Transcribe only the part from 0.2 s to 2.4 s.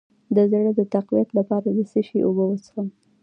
د زړه د تقویت لپاره د څه شي